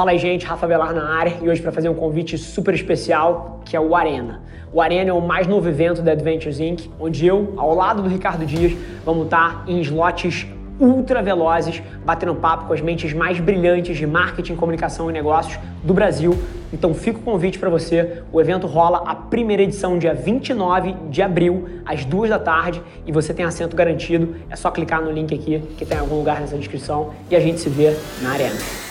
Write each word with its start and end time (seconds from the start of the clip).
Fala 0.00 0.12
aí, 0.12 0.18
gente, 0.18 0.46
Rafa 0.46 0.66
Velar 0.66 0.94
na 0.94 1.14
área 1.14 1.36
e 1.42 1.48
hoje 1.50 1.60
para 1.60 1.70
fazer 1.70 1.90
um 1.90 1.94
convite 1.94 2.38
super 2.38 2.72
especial 2.72 3.60
que 3.66 3.76
é 3.76 3.80
o 3.80 3.94
Arena. 3.94 4.40
O 4.72 4.80
Arena 4.80 5.10
é 5.10 5.12
o 5.12 5.20
mais 5.20 5.46
novo 5.46 5.68
evento 5.68 6.00
da 6.00 6.12
Adventures 6.12 6.58
Inc., 6.58 6.88
onde 6.98 7.26
eu, 7.26 7.52
ao 7.58 7.74
lado 7.74 8.02
do 8.02 8.08
Ricardo 8.08 8.46
Dias, 8.46 8.72
vamos 9.04 9.24
estar 9.24 9.62
em 9.66 9.78
slots 9.82 10.46
ultra 10.80 11.22
velozes, 11.22 11.82
batendo 12.02 12.34
papo 12.34 12.64
com 12.64 12.72
as 12.72 12.80
mentes 12.80 13.12
mais 13.12 13.38
brilhantes 13.40 13.98
de 13.98 14.06
marketing, 14.06 14.56
comunicação 14.56 15.10
e 15.10 15.12
negócios 15.12 15.58
do 15.84 15.92
Brasil. 15.92 16.34
Então 16.72 16.94
fica 16.94 17.18
o 17.18 17.22
convite 17.22 17.58
para 17.58 17.68
você. 17.68 18.22
O 18.32 18.40
evento 18.40 18.66
rola 18.66 19.02
a 19.04 19.14
primeira 19.14 19.62
edição 19.62 19.98
dia 19.98 20.14
29 20.14 20.94
de 21.10 21.20
abril, 21.20 21.68
às 21.84 22.06
duas 22.06 22.30
da 22.30 22.38
tarde, 22.38 22.82
e 23.06 23.12
você 23.12 23.34
tem 23.34 23.44
assento 23.44 23.76
garantido. 23.76 24.34
É 24.48 24.56
só 24.56 24.70
clicar 24.70 25.02
no 25.02 25.12
link 25.12 25.34
aqui 25.34 25.62
que 25.76 25.84
tem 25.84 25.98
em 25.98 26.00
algum 26.00 26.16
lugar 26.16 26.40
nessa 26.40 26.56
descrição 26.56 27.10
e 27.30 27.36
a 27.36 27.40
gente 27.40 27.60
se 27.60 27.68
vê 27.68 27.94
na 28.22 28.30
arena. 28.30 28.89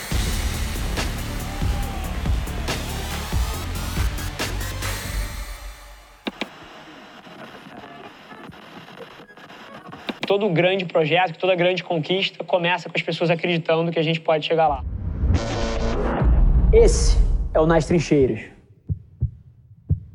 Todo 10.29 10.47
grande 10.47 10.85
projeto, 10.85 11.39
toda 11.39 11.55
grande 11.55 11.83
conquista 11.83 12.43
começa 12.43 12.87
com 12.87 12.95
as 12.95 13.01
pessoas 13.01 13.31
acreditando 13.31 13.91
que 13.91 13.97
a 13.97 14.03
gente 14.03 14.21
pode 14.21 14.45
chegar 14.45 14.67
lá. 14.67 14.83
Esse 16.71 17.17
é 17.51 17.59
o 17.59 17.65
Nas 17.65 17.87
Trincheiras. 17.87 18.41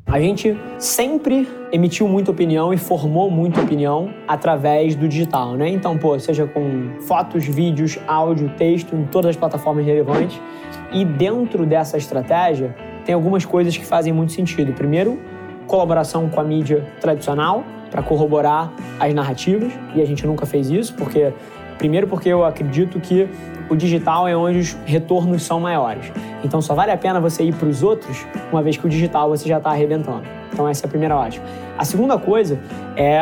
A 0.05 0.17
gente 0.21 0.57
sempre 0.79 1.45
emitiu 1.69 2.07
muita 2.07 2.31
opinião 2.31 2.73
e 2.73 2.77
formou 2.77 3.29
muita 3.29 3.59
opinião 3.59 4.13
através 4.25 4.95
do 4.95 5.05
digital, 5.05 5.57
né? 5.57 5.67
Então, 5.67 5.97
pô, 5.97 6.17
seja 6.17 6.47
com 6.47 6.97
fotos, 7.01 7.45
vídeos, 7.45 7.99
áudio, 8.07 8.47
texto, 8.55 8.95
em 8.95 9.05
todas 9.07 9.31
as 9.31 9.35
plataformas 9.35 9.85
relevantes. 9.85 10.39
E 10.93 11.03
dentro 11.03 11.65
dessa 11.65 11.97
estratégia, 11.97 12.73
tem 13.03 13.13
algumas 13.13 13.43
coisas 13.43 13.75
que 13.75 13.85
fazem 13.85 14.13
muito 14.13 14.31
sentido. 14.31 14.71
Primeiro, 14.71 15.19
colaboração 15.67 16.29
com 16.29 16.39
a 16.39 16.43
mídia 16.43 16.85
tradicional, 16.99 17.63
para 17.89 18.03
corroborar 18.03 18.71
as 18.99 19.13
narrativas, 19.13 19.71
e 19.95 20.01
a 20.01 20.05
gente 20.05 20.25
nunca 20.27 20.45
fez 20.45 20.69
isso, 20.69 20.93
porque 20.95 21.31
primeiro 21.77 22.07
porque 22.07 22.29
eu 22.29 22.43
acredito 22.43 22.99
que 22.99 23.27
o 23.69 23.75
digital 23.75 24.27
é 24.27 24.35
onde 24.35 24.59
os 24.59 24.73
retornos 24.85 25.43
são 25.43 25.59
maiores. 25.59 26.11
Então 26.43 26.61
só 26.61 26.73
vale 26.73 26.91
a 26.91 26.97
pena 26.97 27.19
você 27.19 27.43
ir 27.43 27.55
para 27.55 27.67
os 27.67 27.83
outros, 27.83 28.25
uma 28.51 28.61
vez 28.61 28.77
que 28.77 28.85
o 28.85 28.89
digital 28.89 29.29
você 29.29 29.47
já 29.47 29.57
está 29.57 29.69
arrebentando. 29.71 30.23
Então 30.51 30.67
essa 30.67 30.85
é 30.85 30.87
a 30.87 30.89
primeira 30.89 31.15
ótica. 31.15 31.45
A 31.77 31.85
segunda 31.85 32.17
coisa 32.17 32.59
é 32.95 33.19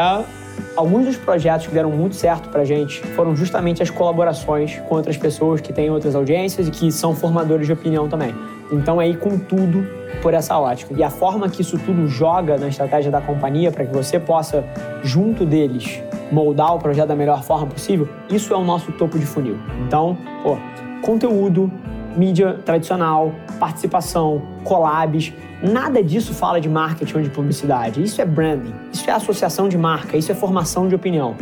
alguns 0.75 1.05
dos 1.05 1.17
projetos 1.17 1.67
que 1.67 1.73
deram 1.73 1.91
muito 1.91 2.15
certo 2.15 2.49
para 2.49 2.63
gente 2.63 3.01
foram 3.15 3.35
justamente 3.35 3.81
as 3.81 3.89
colaborações 3.89 4.79
com 4.87 4.95
outras 4.95 5.17
pessoas 5.17 5.61
que 5.61 5.71
têm 5.71 5.89
outras 5.89 6.15
audiências 6.15 6.67
e 6.67 6.71
que 6.71 6.91
são 6.91 7.15
formadores 7.15 7.65
de 7.65 7.73
opinião 7.73 8.07
também. 8.07 8.33
Então 8.71 9.01
é 9.01 9.07
ir 9.07 9.17
com 9.17 9.37
tudo 9.37 9.85
por 10.21 10.33
essa 10.33 10.57
ótica. 10.57 10.93
E 10.97 11.03
a 11.03 11.09
forma 11.09 11.49
que 11.49 11.61
isso 11.61 11.77
tudo 11.79 12.07
joga 12.07 12.57
na 12.57 12.67
estratégia 12.67 13.11
da 13.11 13.21
companhia 13.21 13.71
para 13.71 13.85
que 13.85 13.93
você 13.93 14.19
possa, 14.19 14.63
junto 15.03 15.45
deles, 15.45 16.01
moldar 16.31 16.75
o 16.75 16.79
projeto 16.79 17.07
da 17.09 17.15
melhor 17.15 17.43
forma 17.43 17.67
possível, 17.67 18.07
isso 18.29 18.53
é 18.53 18.57
o 18.57 18.63
nosso 18.63 18.91
topo 18.93 19.19
de 19.19 19.25
funil. 19.25 19.57
Então, 19.85 20.17
pô, 20.41 20.57
conteúdo, 21.01 21.71
mídia 22.15 22.59
tradicional, 22.65 23.31
participação, 23.59 24.41
collabs, 24.63 25.33
nada 25.61 26.03
disso 26.03 26.33
fala 26.33 26.59
de 26.59 26.69
marketing 26.69 27.17
ou 27.17 27.23
de 27.23 27.29
publicidade. 27.29 28.01
Isso 28.01 28.21
é 28.21 28.25
branding, 28.25 28.73
isso 28.91 29.09
é 29.09 29.13
associação 29.13 29.67
de 29.67 29.77
marca, 29.77 30.17
isso 30.17 30.31
é 30.31 30.35
formação 30.35 30.87
de 30.87 30.95
opinião. 30.95 31.35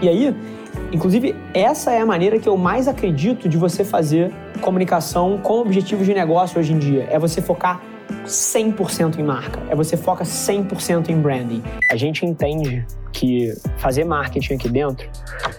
E 0.00 0.08
aí, 0.08 0.34
inclusive, 0.92 1.34
essa 1.54 1.92
é 1.92 2.00
a 2.00 2.06
maneira 2.06 2.38
que 2.38 2.48
eu 2.48 2.56
mais 2.56 2.88
acredito 2.88 3.48
de 3.48 3.56
você 3.56 3.84
fazer 3.84 4.32
comunicação 4.60 5.38
com 5.38 5.60
objetivos 5.60 6.06
de 6.06 6.14
negócio 6.14 6.58
hoje 6.58 6.72
em 6.72 6.78
dia. 6.78 7.06
É 7.10 7.18
você 7.18 7.40
focar 7.40 7.80
100% 8.26 9.18
em 9.18 9.22
marca, 9.22 9.60
é 9.68 9.74
você 9.74 9.96
foca 9.96 10.24
100% 10.24 11.08
em 11.08 11.20
branding. 11.20 11.62
A 11.90 11.96
gente 11.96 12.26
entende 12.26 12.84
que 13.12 13.52
fazer 13.78 14.04
marketing 14.04 14.54
aqui 14.54 14.68
dentro 14.68 15.08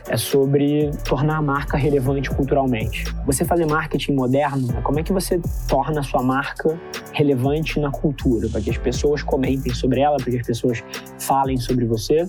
é 0.07 0.17
sobre 0.17 0.91
tornar 1.03 1.38
a 1.38 1.41
marca 1.41 1.78
relevante 1.78 2.29
culturalmente. 2.29 3.06
Você 3.25 3.45
fazer 3.45 3.66
marketing 3.66 4.13
moderno 4.13 4.67
é 4.78 4.81
como 4.81 5.00
é 5.00 5.03
que 5.03 5.13
você 5.13 5.39
torna 5.67 6.00
a 6.00 6.03
sua 6.03 6.23
marca 6.23 6.79
relevante 7.13 7.79
na 7.79 7.91
cultura, 7.91 8.47
para 8.50 8.61
que 8.61 8.69
as 8.69 8.78
pessoas 8.78 9.22
comentem 9.22 9.73
sobre 9.73 10.01
ela, 10.01 10.17
para 10.17 10.31
que 10.31 10.38
as 10.38 10.45
pessoas 10.45 10.84
falem 11.19 11.57
sobre 11.57 11.85
você 11.85 12.28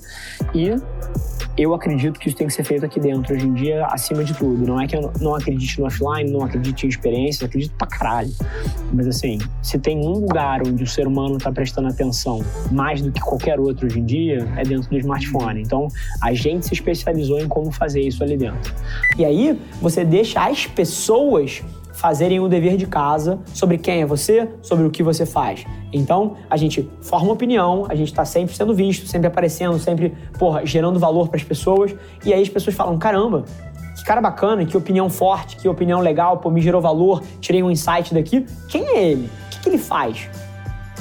e 0.55 0.75
eu 1.57 1.75
acredito 1.75 2.19
que 2.19 2.29
isso 2.29 2.37
tem 2.37 2.47
que 2.47 2.53
ser 2.53 2.65
feito 2.65 2.85
aqui 2.87 2.99
dentro, 2.99 3.35
hoje 3.35 3.47
em 3.47 3.53
dia, 3.53 3.85
acima 3.87 4.25
de 4.25 4.33
tudo. 4.33 4.67
Não 4.67 4.81
é 4.81 4.87
que 4.87 4.97
eu 4.97 5.13
não 5.21 5.35
acredite 5.35 5.79
no 5.79 5.87
offline, 5.87 6.31
não 6.31 6.45
acredite 6.45 6.87
em 6.87 6.89
experiência, 6.89 7.47
acredito 7.47 7.75
pra 7.77 7.87
caralho. 7.87 8.33
Mas 8.93 9.07
assim, 9.07 9.39
se 9.63 9.79
tem 9.79 9.99
um 9.99 10.13
lugar 10.13 10.67
onde 10.67 10.83
o 10.83 10.87
ser 10.87 11.07
humano 11.07 11.37
tá 11.37 11.53
prestando 11.53 11.89
atenção 11.89 12.43
mais 12.71 13.03
do 13.03 13.13
que 13.13 13.21
qualquer 13.21 13.61
outro 13.61 13.87
hoje 13.87 14.01
em 14.01 14.05
dia, 14.05 14.49
é 14.57 14.63
dentro 14.63 14.89
do 14.89 14.97
smartphone. 15.13 15.61
Então, 15.61 15.89
a 16.21 16.33
gente 16.33 16.67
se 16.67 16.75
especializou 16.75 17.39
em 17.39 17.49
como 17.49 17.71
fazer 17.71 18.01
isso 18.01 18.23
ali 18.23 18.37
dentro. 18.37 18.75
E 19.17 19.25
aí, 19.25 19.59
você 19.81 20.05
deixa 20.05 20.41
as 20.41 20.67
pessoas 20.67 21.63
fazerem 21.93 22.41
o 22.41 22.49
dever 22.49 22.77
de 22.77 22.87
casa 22.87 23.39
sobre 23.55 23.79
quem 23.79 24.01
é 24.01 24.07
você, 24.07 24.49
sobre 24.63 24.87
o 24.87 24.91
que 24.91 25.03
você 25.03 25.27
faz. 25.27 25.65
Então, 25.93 26.37
a 26.49 26.57
gente 26.57 26.91
forma 27.01 27.33
opinião, 27.33 27.87
a 27.89 27.95
gente 27.95 28.09
está 28.09 28.25
sempre 28.25 28.57
sendo 28.57 28.75
visto, 28.75 29.07
sempre 29.07 29.29
aparecendo, 29.29 29.79
sempre, 29.79 30.15
porra, 30.39 30.65
gerando 30.65 30.99
valor 30.99 31.29
para 31.29 31.37
as 31.37 31.45
pessoas. 31.45 31.95
E 32.25 32.33
aí 32.33 32.43
as 32.43 32.49
pessoas 32.49 32.75
falam: 32.75 32.99
caramba, 32.99 33.45
que 33.95 34.05
cara 34.05 34.21
bacana, 34.21 34.65
que 34.65 34.77
opinião 34.77 35.09
forte, 35.09 35.57
que 35.57 35.69
opinião 35.69 36.01
legal, 36.01 36.39
pô, 36.39 36.51
me 36.51 36.61
gerou 36.61 36.81
valor, 36.81 37.23
tirei 37.41 37.63
um 37.63 37.71
insight 37.71 38.13
daqui. 38.13 38.47
Quem 38.69 38.85
é 38.85 39.05
ele? 39.05 39.31
O 39.47 39.51
que, 39.51 39.61
que 39.61 39.69
ele 39.69 39.79
faz? 39.79 40.29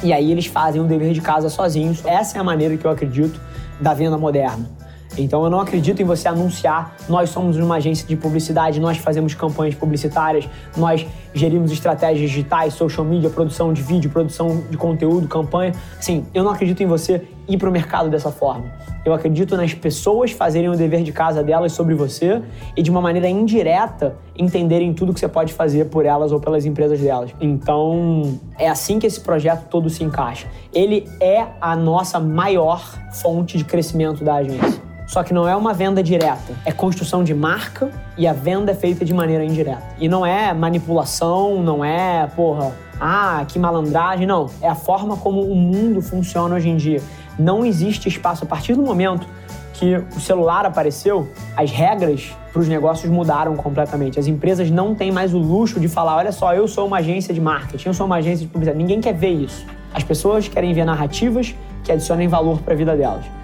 E 0.04 0.12
aí 0.12 0.32
eles 0.32 0.48
fazem 0.48 0.82
o 0.82 0.86
dever 0.86 1.14
de 1.14 1.22
casa 1.22 1.50
sozinhos. 1.50 2.06
Essa 2.06 2.38
é 2.38 2.42
a 2.42 2.44
maneira 2.44 2.76
que 2.76 2.86
eu 2.86 2.92
acredito 2.92 3.40
da 3.82 3.94
venda 3.94 4.18
moderna. 4.18 4.81
Então 5.18 5.44
eu 5.44 5.50
não 5.50 5.60
acredito 5.60 6.02
em 6.02 6.06
você 6.06 6.28
anunciar, 6.28 6.96
nós 7.10 7.30
somos 7.30 7.58
uma 7.58 7.76
agência 7.76 8.08
de 8.08 8.16
publicidade, 8.16 8.80
nós 8.80 8.98
fazemos 8.98 9.34
campanhas 9.34 9.76
publicitárias, 9.76 10.48
nós 10.76 11.06
gerimos 11.34 11.72
estratégias 11.72 12.30
digitais, 12.30 12.74
social 12.74 13.06
media, 13.06 13.30
produção 13.30 13.74
de 13.74 13.82
vídeo, 13.82 14.10
produção 14.10 14.64
de 14.70 14.78
conteúdo, 14.78 15.28
campanha. 15.28 15.74
Assim, 15.98 16.26
eu 16.34 16.44
não 16.44 16.52
acredito 16.52 16.82
em 16.82 16.86
você 16.86 17.28
ir 17.48 17.58
para 17.58 17.70
o 17.70 17.72
mercado 17.72 18.10
dessa 18.10 18.32
forma. 18.32 18.66
Eu 19.04 19.14
acredito 19.14 19.58
nas 19.58 19.74
pessoas 19.74 20.32
fazerem 20.32 20.70
o 20.70 20.76
dever 20.76 21.04
de 21.04 21.12
casa 21.12 21.44
delas 21.44 21.72
sobre 21.72 21.96
você 21.96 22.42
e 22.78 22.84
de 22.84 22.92
uma 22.92 23.02
maneira 23.02 23.28
indireta 23.28 24.16
entenderem 24.38 24.94
tudo 24.94 25.14
que 25.14 25.20
você 25.20 25.28
pode 25.28 25.54
fazer 25.54 25.86
por 25.86 26.06
elas 26.06 26.32
ou 26.32 26.40
pelas 26.40 26.66
empresas 26.66 27.00
delas. 27.00 27.32
Então, 27.40 28.40
é 28.58 28.70
assim 28.70 29.00
que 29.00 29.08
esse 29.08 29.20
projeto 29.20 29.68
todo 29.70 29.90
se 29.90 30.04
encaixa. 30.04 30.48
Ele 30.74 31.10
é 31.20 31.48
a 31.60 31.76
nossa 31.76 32.20
maior 32.20 32.82
fonte 33.12 33.58
de 33.58 33.64
crescimento 33.64 34.24
da 34.24 34.36
agência. 34.36 34.91
Só 35.12 35.24
que 35.24 35.34
não 35.34 35.46
é 35.46 35.54
uma 35.54 35.74
venda 35.74 36.02
direta, 36.02 36.54
é 36.64 36.72
construção 36.72 37.22
de 37.22 37.34
marca 37.34 37.92
e 38.18 38.26
a 38.26 38.32
venda 38.32 38.72
é 38.72 38.74
feita 38.74 39.04
de 39.04 39.14
maneira 39.14 39.44
indireta. 39.44 39.84
E 40.00 40.08
não 40.08 40.26
é 40.26 40.54
manipulação, 40.54 41.62
não 41.62 41.84
é, 41.84 42.28
porra, 42.34 42.72
ah, 42.98 43.44
que 43.46 43.60
malandragem, 43.60 44.26
não. 44.26 44.50
É 44.62 44.70
a 44.70 44.76
forma 44.76 45.18
como 45.18 45.42
o 45.42 45.54
mundo 45.54 46.02
funciona 46.02 46.56
hoje 46.56 46.70
em 46.70 46.78
dia. 46.78 47.02
Não 47.38 47.66
existe 47.66 48.08
espaço. 48.08 48.46
A 48.46 48.48
partir 48.48 48.74
do 48.74 48.82
momento 48.82 49.28
que 49.74 49.98
o 50.16 50.20
celular 50.22 50.66
apareceu, 50.66 51.28
as 51.58 51.70
regras 51.70 52.34
para 52.54 52.62
os 52.62 52.70
negócios 52.70 53.12
mudaram 53.12 53.58
completamente. 53.58 54.18
As 54.18 54.28
empresas 54.28 54.72
não 54.72 54.96
têm 54.96 55.12
mais 55.12 55.34
o 55.34 55.40
luxo 55.40 55.78
de 55.78 55.90
falar: 55.90 56.16
olha 56.16 56.32
só, 56.32 56.54
eu 56.54 56.70
sou 56.70 56.88
uma 56.88 57.00
agência 57.00 57.34
de 57.34 57.42
marketing, 57.42 57.90
eu 57.90 57.94
sou 57.94 58.06
uma 58.06 58.16
agência 58.16 58.46
de 58.46 58.48
publicidade. 58.50 58.82
Ninguém 58.82 59.02
quer 59.02 59.14
ver 59.14 59.32
isso. 59.32 59.66
As 59.94 60.06
pessoas 60.06 60.48
querem 60.48 60.74
ver 60.74 60.86
narrativas 60.86 61.54
que 61.84 61.92
adicionem 61.92 62.30
valor 62.30 62.60
para 62.60 62.74
a 62.74 62.78
vida 62.78 62.96
delas. 62.96 63.41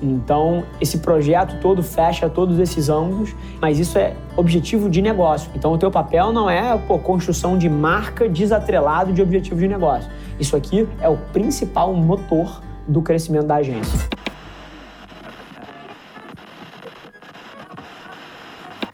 Então, 0.00 0.64
esse 0.80 0.98
projeto 0.98 1.60
todo 1.60 1.82
fecha 1.82 2.28
todos 2.28 2.58
esses 2.58 2.88
ângulos, 2.88 3.34
mas 3.60 3.78
isso 3.78 3.98
é 3.98 4.14
objetivo 4.36 4.88
de 4.88 5.02
negócio. 5.02 5.50
Então, 5.54 5.72
o 5.72 5.78
teu 5.78 5.90
papel 5.90 6.32
não 6.32 6.48
é 6.48 6.76
pô, 6.78 6.98
construção 6.98 7.58
de 7.58 7.68
marca 7.68 8.28
desatrelado 8.28 9.12
de 9.12 9.20
objetivo 9.20 9.60
de 9.60 9.68
negócio. 9.68 10.10
Isso 10.38 10.56
aqui 10.56 10.88
é 11.00 11.08
o 11.08 11.16
principal 11.32 11.92
motor 11.92 12.62
do 12.86 13.02
crescimento 13.02 13.46
da 13.46 13.56
agência. 13.56 14.08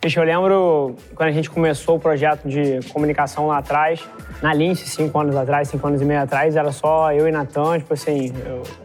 Deixa 0.00 0.21
eu 0.21 0.25
lembro 0.25 0.97
quando 1.15 1.31
a 1.31 1.33
gente 1.33 1.49
começou 1.49 1.97
o 1.97 1.99
projeto 1.99 2.47
de 2.47 2.81
comunicação 2.93 3.47
lá 3.47 3.57
atrás, 3.57 4.07
na 4.43 4.53
Lince, 4.53 4.87
cinco 4.87 5.19
anos 5.19 5.35
atrás, 5.35 5.69
cinco 5.69 5.87
anos 5.87 6.03
e 6.03 6.05
meio 6.05 6.21
atrás, 6.21 6.57
era 6.57 6.71
só 6.73 7.11
eu 7.11 7.27
e 7.27 7.33
Natan, 7.33 7.79
tipo 7.79 7.95
assim, 7.95 8.31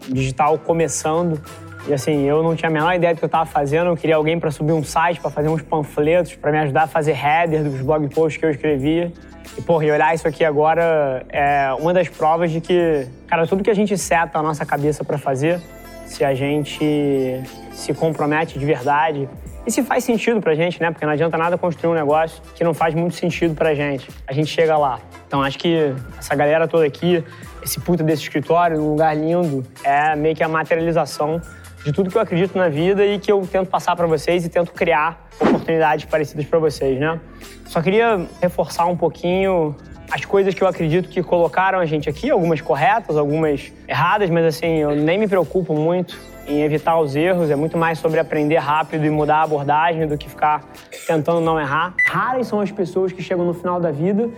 digital 0.08 0.58
começando. 0.58 1.38
E 1.88 1.94
assim, 1.94 2.24
eu 2.26 2.44
não 2.44 2.56
tinha 2.56 2.70
a 2.70 2.72
menor 2.72 2.94
ideia 2.94 3.14
do 3.14 3.18
que 3.18 3.24
eu 3.24 3.28
estava 3.28 3.46
fazendo. 3.46 3.88
Eu 3.88 3.98
queria 3.98 4.16
alguém 4.16 4.40
para 4.40 4.52
subir 4.52 4.74
um 4.74 4.84
site, 4.84 5.20
para 5.20 5.30
fazer 5.30 5.50
uns 5.50 5.62
panfletos, 5.62 6.36
para 6.36 6.52
me 6.52 6.60
ajudar 6.60 6.84
a 6.84 6.88
fazer 6.88 7.18
header 7.18 7.64
dos 7.64 7.82
blog 7.82 8.08
posts 8.10 8.38
que 8.38 8.46
eu 8.46 8.52
escrevia. 8.52 9.12
E, 9.58 9.62
porra, 9.62 9.86
e 9.86 9.92
olhar 9.92 10.14
isso 10.14 10.28
aqui 10.28 10.46
agora 10.46 11.26
é 11.30 11.74
uma 11.80 11.94
das 11.94 12.08
provas 12.08 12.52
de 12.52 12.62
que, 12.62 13.08
cara, 13.28 13.48
tudo 13.48 13.64
que 13.64 13.70
a 13.70 13.74
gente 13.74 13.98
seta 13.98 14.40
a 14.40 14.44
nossa 14.44 14.66
cabeça 14.66 15.04
para 15.04 15.18
fazer, 15.18 15.60
se 16.06 16.24
a 16.24 16.34
gente 16.34 17.42
se 17.72 17.94
compromete 17.94 18.60
de 18.60 18.66
verdade 18.66 19.30
e 19.66 19.72
se 19.72 19.84
faz 19.84 20.04
sentido 20.04 20.42
pra 20.42 20.56
gente, 20.56 20.82
né? 20.82 20.92
Porque 20.92 21.06
não 21.06 21.14
adianta 21.14 21.38
nada 21.38 21.58
construir 21.58 21.92
um 21.92 21.94
negócio 21.94 22.42
que 22.56 22.64
não 22.64 22.74
faz 22.74 22.94
muito 22.94 23.16
sentido 23.16 23.56
pra 23.56 23.74
gente. 23.74 24.10
A 24.28 24.34
gente 24.34 24.48
chega 24.48 24.78
lá. 24.78 25.00
Então 25.28 25.42
acho 25.42 25.58
que 25.58 25.94
essa 26.18 26.36
galera 26.36 26.68
toda 26.68 26.86
aqui, 26.86 27.24
esse 27.64 27.80
puta 27.80 28.04
desse 28.04 28.24
escritório, 28.24 28.82
um 28.82 28.90
lugar 28.92 29.16
lindo, 29.16 29.66
é 29.84 30.16
meio 30.16 30.36
que 30.36 30.44
a 30.44 30.48
materialização 30.48 31.42
de 31.84 31.92
tudo 31.92 32.10
que 32.10 32.18
eu 32.18 32.22
acredito 32.22 32.58
na 32.58 32.70
vida 32.70 33.06
e 33.06 33.20
que 33.20 33.32
eu 33.32 33.48
tento 33.50 33.70
passar 33.70 33.96
para 33.96 34.08
vocês 34.08 34.46
e 34.46 34.50
tento 34.50 34.72
criar 34.72 35.28
oportunidades 35.40 36.06
parecidas 36.06 36.46
para 36.46 36.60
vocês, 36.60 37.00
né? 37.00 37.20
Só 37.66 37.82
queria 37.82 38.28
reforçar 38.42 38.86
um 38.86 38.98
pouquinho 38.98 39.76
as 40.12 40.26
coisas 40.26 40.54
que 40.54 40.64
eu 40.64 40.68
acredito 40.68 41.08
que 41.08 41.22
colocaram 41.22 41.80
a 41.80 41.86
gente 41.86 42.10
aqui, 42.10 42.30
algumas 42.30 42.62
corretas, 42.62 43.16
algumas 43.16 43.72
erradas, 43.88 44.30
mas 44.30 44.46
assim, 44.46 44.78
eu 44.78 44.96
nem 44.96 45.18
me 45.18 45.28
preocupo 45.28 45.74
muito 45.74 46.18
em 46.48 46.64
evitar 46.64 47.00
os 47.00 47.16
erros, 47.16 47.52
é 47.52 47.56
muito 47.56 47.78
mais 47.78 48.00
sobre 48.00 48.20
aprender 48.20 48.58
rápido 48.58 49.06
e 49.06 49.10
mudar 49.10 49.38
a 49.38 49.44
abordagem 49.44 50.08
do 50.08 50.18
que 50.18 50.28
ficar 50.28 50.64
tentando 51.06 51.40
não 51.40 51.60
errar. 51.60 51.94
Raras 52.08 52.48
são 52.48 52.60
as 52.60 52.72
pessoas 52.72 53.12
que 53.12 53.22
chegam 53.22 53.46
no 53.46 53.54
final 53.54 53.80
da 53.80 53.92
vida 53.92 54.30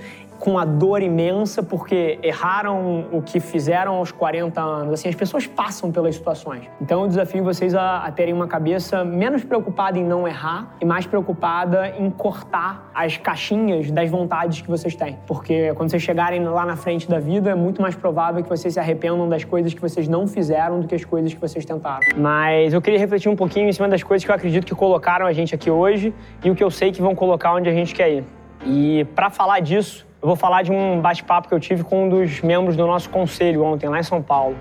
com 0.42 0.58
a 0.58 0.66
dor 0.66 1.04
imensa 1.04 1.62
porque 1.62 2.18
erraram 2.24 3.06
o 3.12 3.22
que 3.22 3.40
fizeram 3.40 3.94
aos 3.94 4.12
40 4.12 4.60
anos. 4.60 4.94
Assim, 4.94 5.08
as 5.08 5.14
pessoas 5.14 5.46
passam 5.46 5.92
pelas 5.92 6.16
situações. 6.16 6.64
Então 6.82 7.04
eu 7.04 7.08
desafio 7.08 7.44
vocês 7.44 7.76
a, 7.76 8.00
a 8.00 8.12
terem 8.12 8.34
uma 8.34 8.48
cabeça 8.48 9.06
menos 9.06 9.44
preocupada 9.44 10.00
em 10.00 10.04
não 10.04 10.28
errar 10.28 10.76
e 10.82 10.86
mais 10.86 11.06
preocupada 11.06 11.90
em 11.90 12.10
cortar 12.10 12.90
as 12.92 13.18
caixinhas 13.18 13.92
das 13.92 14.10
vontades 14.10 14.62
que 14.62 14.68
vocês 14.68 14.96
têm. 14.96 15.20
Porque 15.28 15.76
quando 15.76 15.92
vocês 15.92 16.02
chegarem 16.02 16.44
lá 16.44 16.66
na 16.66 16.76
frente 16.76 17.08
da 17.08 17.20
vida, 17.20 17.52
é 17.52 17.56
muito 17.56 17.80
mais 17.80 17.94
provável 17.94 18.42
que 18.42 18.50
vocês 18.50 18.74
se 18.74 18.80
arrependam 18.80 19.30
das 19.30 19.44
coisas 19.44 19.76
que 19.76 19.82
vocês 19.82 20.08
não 20.08 20.26
fizeram 20.26 20.80
do 20.80 20.88
que 20.88 20.96
as 20.96 21.06
coisas 21.06 21.32
que 21.32 21.40
vocês 21.40 21.64
tentaram. 21.64 22.02
Mas 22.18 22.74
eu 22.74 22.82
queria 22.82 22.98
refletir 22.98 23.30
um 23.30 23.36
pouquinho 23.36 23.70
em 23.70 23.74
cima 23.74 23.88
das 23.88 24.02
coisas 24.02 24.26
que 24.26 24.32
eu 24.32 24.36
acredito 24.36 24.66
que 24.66 24.74
colocaram 24.74 25.28
a 25.28 25.34
gente 25.34 25.54
aqui 25.54 25.70
hoje 25.70 26.12
e 26.44 26.50
o 26.50 26.56
que 26.56 26.64
eu 26.64 26.72
sei 26.72 26.92
que 26.92 27.00
vão 27.00 27.14
colocar 27.14 27.54
onde 27.54 27.70
a 27.70 27.74
gente 27.74 27.94
quer 27.94 28.12
ir. 28.12 28.24
E 28.66 29.06
para 29.16 29.30
falar 29.30 29.60
disso, 29.60 30.10
eu 30.22 30.28
vou 30.28 30.36
falar 30.36 30.62
de 30.62 30.72
um 30.72 31.02
bate-papo 31.02 31.48
que 31.48 31.54
eu 31.54 31.60
tive 31.60 31.84
com 31.84 32.06
um 32.06 32.10
dos 32.10 32.42
membros 32.42 32.76
do 32.76 32.86
nosso 32.86 33.10
conselho 33.10 33.64
ontem, 33.64 33.90
lá 33.90 34.00
em 34.00 34.04
São 34.04 34.22
Paulo. 34.22 34.56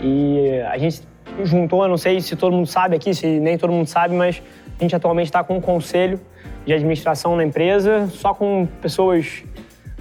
E 0.00 0.60
a 0.70 0.78
gente 0.78 1.02
juntou, 1.44 1.82
eu 1.82 1.88
não 1.88 1.98
sei 1.98 2.20
se 2.20 2.34
todo 2.34 2.54
mundo 2.54 2.66
sabe 2.66 2.96
aqui, 2.96 3.14
se 3.14 3.38
nem 3.38 3.58
todo 3.58 3.72
mundo 3.72 3.86
sabe, 3.86 4.14
mas 4.14 4.42
a 4.78 4.82
gente 4.82 4.96
atualmente 4.96 5.26
está 5.26 5.44
com 5.44 5.56
um 5.56 5.60
conselho 5.60 6.18
de 6.64 6.72
administração 6.72 7.36
na 7.36 7.44
empresa, 7.44 8.08
só 8.08 8.32
com 8.32 8.66
pessoas 8.80 9.44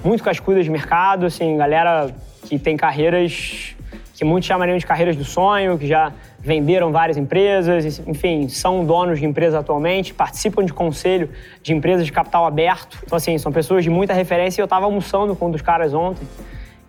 muito 0.04 0.24
cascudas 0.24 0.64
de 0.64 0.72
mercado, 0.72 1.26
assim, 1.26 1.58
galera 1.58 2.10
que 2.44 2.58
tem 2.58 2.78
carreiras 2.78 3.75
que 4.16 4.24
muitos 4.24 4.48
chamariam 4.48 4.78
de 4.78 4.86
carreiras 4.86 5.16
do 5.18 5.26
sonho, 5.26 5.78
que 5.78 5.86
já 5.86 6.14
venderam 6.40 6.90
várias 6.90 7.18
empresas, 7.18 8.02
enfim, 8.08 8.48
são 8.48 8.86
donos 8.86 9.20
de 9.20 9.26
empresas 9.26 9.60
atualmente, 9.60 10.14
participam 10.14 10.64
de 10.64 10.72
conselho 10.72 11.30
de 11.62 11.74
empresas 11.74 12.06
de 12.06 12.14
capital 12.14 12.46
aberto. 12.46 12.98
Então, 13.04 13.18
assim, 13.18 13.38
são 13.38 13.52
pessoas 13.52 13.84
de 13.84 13.90
muita 13.90 14.14
referência 14.14 14.62
e 14.62 14.64
eu 14.64 14.66
estava 14.66 14.86
almoçando 14.86 15.36
com 15.36 15.48
um 15.48 15.52
dos 15.52 15.62
caras 15.62 15.94
ontem 15.94 16.26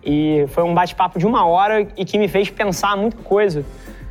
e 0.01 0.45
foi 0.49 0.63
um 0.63 0.73
bate-papo 0.73 1.19
de 1.19 1.27
uma 1.27 1.45
hora 1.45 1.85
e 1.97 2.05
que 2.05 2.17
me 2.17 2.29
fez 2.29 2.49
pensar 2.49 2.95
muita 2.95 3.17
coisa, 3.17 3.65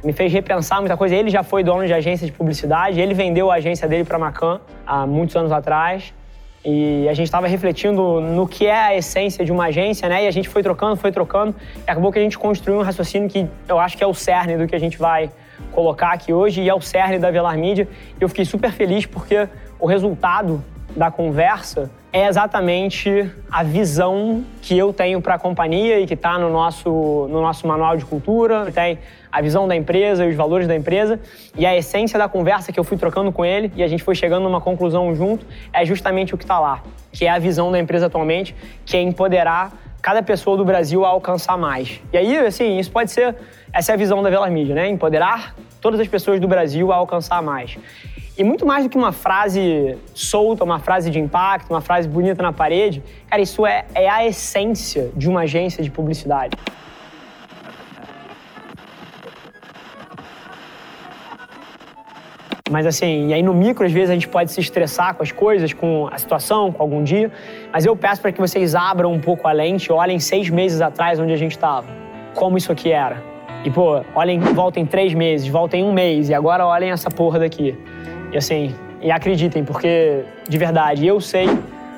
me 0.05 0.13
fez 0.13 0.31
repensar 0.31 0.81
muita 0.81 0.95
coisa. 0.95 1.15
Ele 1.15 1.31
já 1.31 1.43
foi 1.43 1.65
dono 1.65 1.87
de 1.87 1.95
agência 1.95 2.27
de 2.27 2.33
publicidade, 2.33 3.01
ele 3.01 3.15
vendeu 3.15 3.51
a 3.51 3.55
agência 3.55 3.89
dele 3.89 4.05
para 4.05 4.17
a 4.17 4.21
Macan 4.21 4.61
há 4.87 5.07
muitos 5.07 5.35
anos 5.37 5.53
atrás. 5.53 6.13
E 6.69 7.09
a 7.09 7.15
gente 7.15 7.27
estava 7.29 7.47
refletindo 7.47 8.21
no 8.21 8.45
que 8.45 8.67
é 8.67 8.77
a 8.77 8.97
essência 8.97 9.45
de 9.45 9.53
uma 9.53 9.67
agência, 9.67 10.09
né? 10.09 10.25
E 10.25 10.27
a 10.27 10.33
gente 10.33 10.49
foi 10.49 10.65
trocando, 10.65 10.97
foi 10.97 11.13
trocando, 11.13 11.55
e 11.77 11.89
acabou 11.89 12.11
que 12.11 12.19
a 12.19 12.23
gente 12.23 12.37
construiu 12.37 12.81
um 12.81 12.83
raciocínio 12.83 13.29
que 13.29 13.47
eu 13.69 13.79
acho 13.79 13.97
que 13.97 14.03
é 14.03 14.07
o 14.07 14.13
cerne 14.13 14.57
do 14.57 14.67
que 14.67 14.75
a 14.75 14.79
gente 14.81 14.99
vai 14.99 15.31
colocar 15.71 16.11
aqui 16.11 16.33
hoje 16.33 16.63
e 16.63 16.69
é 16.69 16.75
o 16.75 16.81
cerne 16.81 17.21
da 17.21 17.31
Velar 17.31 17.57
Mídia. 17.57 17.87
Eu 18.21 18.29
fiquei 18.29 18.45
super 18.45 18.73
feliz 18.73 19.07
porque 19.07 19.49
o 19.79 19.87
resultado 19.87 20.61
da 20.97 21.09
conversa 21.09 21.89
é 22.17 22.29
exatamente 22.29 23.31
a 23.53 23.63
visão 23.63 24.43
que 24.63 24.77
eu 24.77 24.91
tenho 24.91 25.21
para 25.21 25.35
a 25.35 25.39
companhia 25.39 26.01
e 26.01 26.07
que 26.07 26.15
está 26.15 26.39
no 26.39 26.49
nosso, 26.49 26.89
no 27.29 27.43
nosso 27.43 27.67
manual 27.67 27.95
de 27.95 28.07
cultura, 28.07 28.65
que 28.65 28.73
tem 28.73 28.99
a 29.31 29.43
visão 29.43 29.69
da 29.69 29.77
empresa 29.77 30.25
e 30.25 30.31
os 30.31 30.35
valores 30.35 30.67
da 30.67 30.75
empresa. 30.75 31.21
E 31.55 31.67
a 31.67 31.77
essência 31.77 32.19
da 32.19 32.27
conversa 32.27 32.73
que 32.73 32.81
eu 32.81 32.85
fui 32.85 32.97
trocando 32.97 33.31
com 33.31 33.45
ele 33.45 33.71
e 33.77 33.83
a 33.83 33.87
gente 33.87 34.03
foi 34.03 34.15
chegando 34.15 34.45
numa 34.45 34.63
conclusão 34.63 35.15
junto 35.15 35.45
é 35.75 35.85
justamente 35.85 36.35
o 36.35 36.39
que 36.39 36.45
está 36.45 36.59
lá, 36.59 36.83
que 37.13 37.27
é 37.27 37.29
a 37.29 37.39
visão 37.39 37.71
da 37.71 37.79
empresa 37.79 38.07
atualmente, 38.07 38.57
que 38.87 38.97
é 38.97 39.03
empoderar 39.03 39.75
cada 40.01 40.23
pessoa 40.23 40.57
do 40.57 40.65
Brasil 40.65 41.05
a 41.05 41.09
alcançar 41.09 41.59
mais. 41.59 42.01
E 42.15 42.17
aí, 42.17 42.39
assim, 42.39 42.79
isso 42.79 42.91
pode 42.91 43.11
ser, 43.11 43.37
essa 43.75 43.93
é 43.93 43.95
a 43.95 43.99
visão 43.99 44.23
da 44.23 44.31
Velar 44.31 44.51
Mídia, 44.51 44.75
né? 44.75 44.89
Empoderar 44.89 45.55
todas 45.83 46.01
as 46.01 46.09
pessoas 46.09 46.41
do 46.41 46.49
Brasil 46.49 46.91
a 46.91 46.97
alcançar 46.97 47.43
mais. 47.43 47.77
E 48.39 48.45
muito 48.45 48.67
mais 48.67 48.85
do 48.85 48.91
que 48.91 48.99
uma 48.99 49.13
frase 49.13 49.97
solta, 50.13 50.63
uma 50.63 50.79
frase 50.79 51.11
de 51.11 51.19
impacto, 51.19 51.71
uma 51.71 51.81
frase 51.81 52.07
bonita 52.07 52.43
na 52.43 52.53
parede, 52.53 53.03
cara, 53.31 53.41
isso 53.41 53.65
é, 53.65 53.87
é 53.95 54.11
a 54.11 54.27
essência 54.27 55.11
de 55.17 55.27
uma 55.27 55.43
agência 55.43 55.83
de 55.83 55.91
publicidade. 55.91 56.55
Mas 62.71 62.85
assim, 62.85 63.29
e 63.29 63.33
aí 63.33 63.43
no 63.43 63.55
micro, 63.55 63.87
às 63.87 63.93
vezes, 63.93 64.11
a 64.11 64.15
gente 64.15 64.29
pode 64.29 64.51
se 64.51 64.61
estressar 64.61 65.15
com 65.15 65.23
as 65.23 65.33
coisas, 65.33 65.73
com 65.73 66.09
a 66.13 66.19
situação, 66.19 66.73
com 66.73 66.83
algum 66.83 67.03
dia. 67.03 67.33
Mas 67.73 67.87
eu 67.87 67.97
peço 67.97 68.21
para 68.21 68.33
que 68.33 68.41
vocês 68.41 68.75
abram 68.75 69.13
um 69.13 69.21
pouco 69.21 69.47
a 69.49 69.53
lente 69.53 69.91
olhem 69.93 70.19
seis 70.19 70.51
meses 70.51 70.81
atrás 70.83 71.19
onde 71.19 71.33
a 71.33 71.37
gente 71.37 71.53
estava. 71.53 71.87
Como 72.35 72.59
isso 72.59 72.71
aqui 72.71 72.91
era. 72.91 73.23
E, 73.65 73.71
pô, 73.71 74.03
olhem, 74.15 74.41
voltem 74.41 74.85
três 74.85 75.15
meses, 75.15 75.49
voltem 75.49 75.85
um 75.85 75.93
mês, 75.93 76.29
e 76.29 76.35
agora 76.35 76.67
olhem 76.67 76.91
essa 76.91 77.09
porra 77.09 77.39
daqui. 77.39 77.77
E 78.37 78.39
assim, 78.39 78.75
e 79.01 79.11
acreditem, 79.11 79.65
porque 79.65 80.23
de 80.47 80.59
verdade, 80.59 81.07
eu 81.07 81.23
sei 81.23 81.47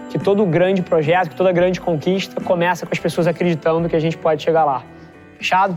que 0.09 0.21
todo 0.21 0.47
grande 0.47 0.83
projeto, 0.83 1.31
que 1.31 1.35
toda 1.35 1.51
grande 1.51 1.81
conquista 1.81 2.41
começa 2.41 2.87
com 2.87 2.93
as 2.93 2.99
pessoas 3.01 3.27
acreditando 3.27 3.89
que 3.89 3.97
a 3.97 3.99
gente 3.99 4.17
pode 4.17 4.41
chegar 4.41 4.65
lá. 4.65 4.85
Fechado? 5.37 5.77